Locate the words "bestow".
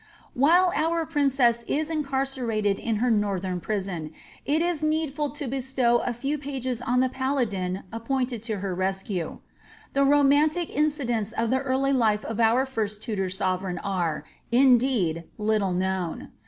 5.47-5.97